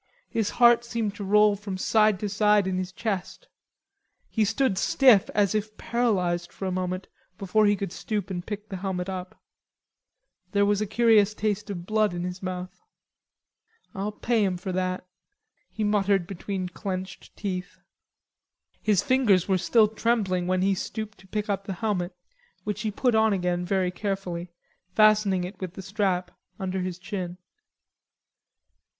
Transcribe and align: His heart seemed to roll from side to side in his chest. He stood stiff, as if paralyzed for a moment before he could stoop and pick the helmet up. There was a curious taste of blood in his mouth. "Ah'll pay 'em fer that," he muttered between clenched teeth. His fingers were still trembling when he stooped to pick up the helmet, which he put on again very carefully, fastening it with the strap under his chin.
His 0.31 0.49
heart 0.57 0.83
seemed 0.83 1.13
to 1.13 1.23
roll 1.23 1.55
from 1.55 1.77
side 1.77 2.19
to 2.21 2.27
side 2.27 2.65
in 2.65 2.79
his 2.79 2.91
chest. 2.91 3.47
He 4.31 4.43
stood 4.43 4.79
stiff, 4.79 5.29
as 5.35 5.53
if 5.53 5.77
paralyzed 5.77 6.51
for 6.51 6.65
a 6.65 6.71
moment 6.71 7.05
before 7.37 7.67
he 7.67 7.75
could 7.75 7.91
stoop 7.91 8.31
and 8.31 8.43
pick 8.43 8.69
the 8.69 8.77
helmet 8.77 9.09
up. 9.09 9.39
There 10.53 10.65
was 10.65 10.81
a 10.81 10.87
curious 10.87 11.35
taste 11.35 11.69
of 11.69 11.85
blood 11.85 12.15
in 12.15 12.23
his 12.23 12.41
mouth. 12.41 12.81
"Ah'll 13.93 14.11
pay 14.11 14.43
'em 14.43 14.57
fer 14.57 14.71
that," 14.71 15.05
he 15.69 15.83
muttered 15.83 16.25
between 16.25 16.67
clenched 16.69 17.35
teeth. 17.37 17.77
His 18.81 19.03
fingers 19.03 19.47
were 19.47 19.59
still 19.59 19.87
trembling 19.87 20.47
when 20.47 20.63
he 20.63 20.73
stooped 20.73 21.19
to 21.19 21.27
pick 21.27 21.47
up 21.47 21.65
the 21.67 21.73
helmet, 21.73 22.15
which 22.63 22.81
he 22.81 22.89
put 22.89 23.13
on 23.13 23.33
again 23.33 23.65
very 23.65 23.91
carefully, 23.91 24.49
fastening 24.95 25.43
it 25.43 25.59
with 25.61 25.75
the 25.75 25.81
strap 25.83 26.31
under 26.59 26.81
his 26.81 26.97
chin. 26.97 27.37